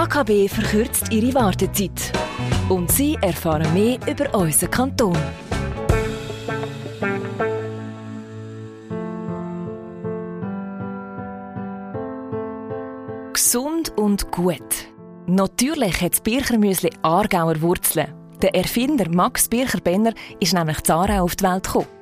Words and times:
AKB 0.00 0.48
verkürzt 0.48 1.12
ihre 1.12 1.34
Wartezeit. 1.34 2.10
Und 2.70 2.90
Sie 2.90 3.18
erfahren 3.20 3.70
mehr 3.74 3.98
über 4.08 4.34
unseren 4.34 4.70
Kanton. 4.70 5.18
Gesund 13.34 13.92
und 13.98 14.30
gut. 14.30 14.62
Natürlich 15.26 16.00
hat 16.00 16.12
das 16.12 16.22
Birchermüsli 16.22 16.88
Aargauer 17.02 17.60
Wurzeln. 17.60 18.14
Der 18.40 18.54
Erfinder 18.54 19.06
Max 19.10 19.50
Bircher-Benner 19.50 20.14
ist 20.40 20.54
nämlich 20.54 20.80
zu 20.82 20.94
Aarau 20.94 21.24
auf 21.24 21.36
die 21.36 21.44
Welt 21.44 21.64
gekommen. 21.64 21.99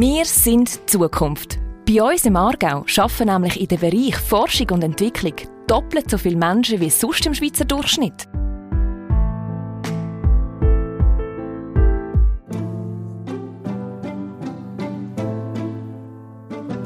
Wir 0.00 0.24
sind 0.24 0.88
Zukunft. 0.88 1.58
Bei 1.84 2.00
uns 2.00 2.24
im 2.24 2.36
Aargau 2.36 2.84
arbeiten 2.96 3.26
nämlich 3.26 3.60
in 3.60 3.66
dem 3.66 3.80
Bereich 3.80 4.16
Forschung 4.16 4.70
und 4.70 4.84
Entwicklung 4.84 5.34
doppelt 5.66 6.08
so 6.08 6.16
viele 6.16 6.36
Menschen 6.36 6.78
wie 6.78 6.88
sonst 6.88 7.26
im 7.26 7.34
Schweizer 7.34 7.64
Durchschnitt. 7.64 8.28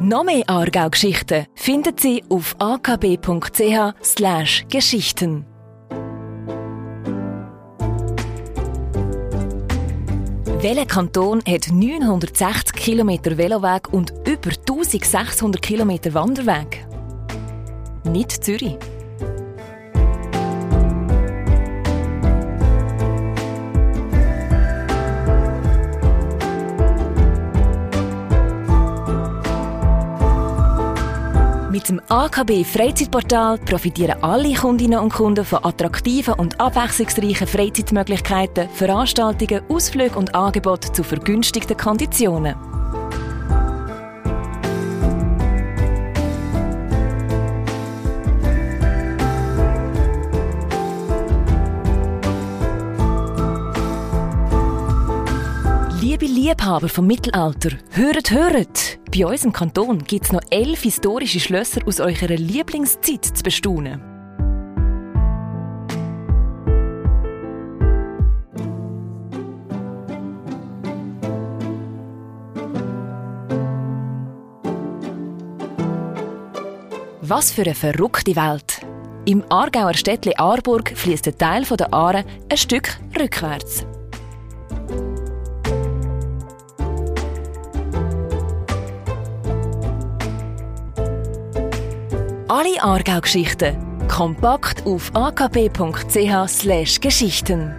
Noch 0.00 0.24
mehr 0.24 0.48
Aargau-Geschichten 0.48 1.44
finden 1.54 1.94
Sie 1.98 2.24
auf 2.30 2.56
akb.ch/geschichten. 2.60 5.51
Welcher 10.62 10.86
Kanton 10.86 11.42
hat 11.44 11.72
960 11.72 12.72
km 12.72 13.36
Veloweg 13.36 13.92
und 13.92 14.12
über 14.28 14.50
1600 14.50 15.60
km 15.60 16.14
Wanderweg? 16.14 16.86
Nicht 18.04 18.44
Zürich. 18.44 18.76
Mit 31.82 31.88
dem 31.88 32.00
AKB 32.10 32.62
Freizeitportal 32.62 33.58
profitieren 33.58 34.22
alle 34.22 34.54
Kundinnen 34.54 35.00
und 35.00 35.12
Kunden 35.12 35.44
von 35.44 35.64
attraktiven 35.64 36.34
und 36.34 36.60
abwechslungsreichen 36.60 37.48
Freizeitmöglichkeiten, 37.48 38.68
Veranstaltungen, 38.68 39.62
Ausflügen 39.68 40.14
und 40.14 40.32
Angeboten 40.32 40.94
zu 40.94 41.02
vergünstigten 41.02 41.76
Konditionen. 41.76 42.54
Liebe 56.22 56.34
Liebhaber 56.34 56.88
vom 56.88 57.08
Mittelalter, 57.08 57.70
hört, 57.90 58.30
hört! 58.30 59.00
Bei 59.10 59.26
uns 59.26 59.44
im 59.44 59.52
Kanton 59.52 60.04
gibt 60.04 60.26
es 60.26 60.32
noch 60.32 60.40
elf 60.50 60.82
historische 60.82 61.40
Schlösser 61.40 61.80
aus 61.84 61.98
eurer 61.98 62.36
Lieblingszeit 62.36 63.24
zu 63.24 63.42
bestaunen. 63.42 64.00
Was 77.20 77.50
für 77.50 77.62
eine 77.62 77.74
verrückte 77.74 78.36
Welt! 78.36 78.86
Im 79.24 79.42
Aargauer 79.48 79.94
Städtli 79.94 80.34
Aarburg 80.36 80.92
fließt 80.94 81.26
ein 81.26 81.38
Teil 81.38 81.64
der 81.64 81.92
Aare 81.92 82.24
ein 82.48 82.56
Stück 82.56 83.00
rückwärts. 83.18 83.84
Alle 92.54 92.82
Aargau-Geschichten 92.82 93.78
kompakt 94.08 94.84
auf 94.84 95.10
akb.ch/geschichten. 95.14 97.74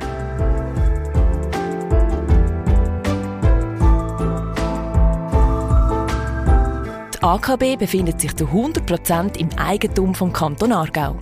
Die 7.13 7.21
AKB 7.21 7.75
befindet 7.77 8.19
sich 8.19 8.35
zu 8.35 8.45
100% 8.45 9.37
im 9.37 9.49
Eigentum 9.59 10.15
vom 10.15 10.33
Kanton 10.33 10.71
Aargau. 10.71 11.17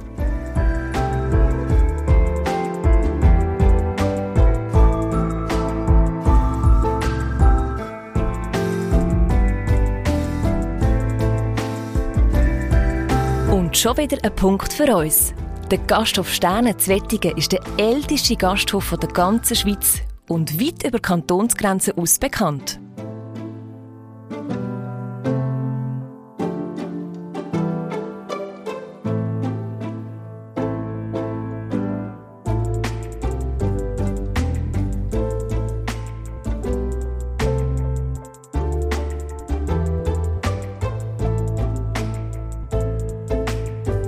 Schon 13.82 13.98
wieder 13.98 14.20
ein 14.22 14.36
Punkt 14.36 14.72
für 14.72 14.96
uns. 14.96 15.34
Der 15.72 15.80
Gasthof 15.80 16.32
Sterne 16.32 16.78
Zwettigen 16.78 17.36
ist 17.36 17.52
der 17.52 17.62
älteste 17.78 18.36
Gasthof 18.36 18.96
der 19.02 19.10
ganzen 19.10 19.56
Schweiz 19.56 20.02
und 20.30 20.62
weit 20.62 20.84
über 20.86 21.00
Kantonsgrenzen 21.00 21.98
aus 21.98 22.20
bekannt. 22.20 22.80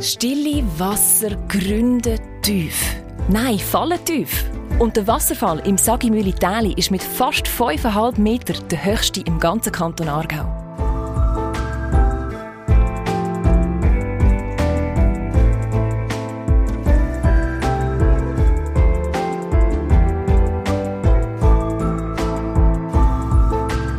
Stille 0.03 0.65
Wasser 0.77 1.29
gründen 1.47 2.19
tief. 2.41 2.93
Nein, 3.29 3.57
fallen 3.57 4.03
tief. 4.03 4.43
Und 4.77 4.97
der 4.97 5.07
Wasserfall 5.07 5.59
im 5.65 5.77
Sagimüli-Täli 5.77 6.73
ist 6.75 6.91
mit 6.91 7.01
fast 7.01 7.47
5,5 7.47 8.19
Metern 8.19 8.57
der 8.69 8.83
höchste 8.83 9.21
im 9.21 9.39
ganzen 9.39 9.71
Kanton 9.71 10.09
Aargau. 10.09 10.43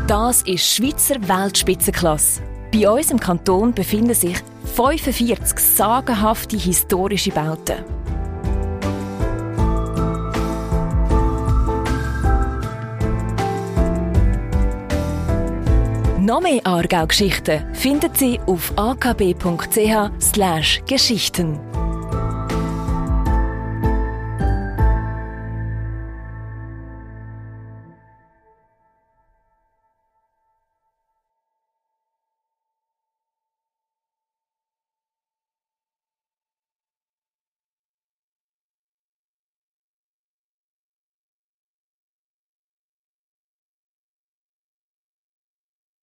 Das 0.06 0.42
ist 0.42 0.70
Schweizer 0.70 1.16
Weltspitzenklasse. 1.26 2.42
Bei 2.70 2.90
uns 2.90 3.10
im 3.10 3.18
Kanton 3.18 3.72
befinden 3.72 4.12
sich 4.12 4.36
45 4.74 5.58
sagenhafte 5.60 6.56
historische 6.56 7.30
Bauten. 7.30 7.76
Noch 16.18 16.40
mehr 16.40 16.60
Aargau-Geschichten 16.64 17.72
finden 17.72 18.10
Sie 18.14 18.40
auf 18.46 18.72
akb.ch/geschichten. 18.76 21.73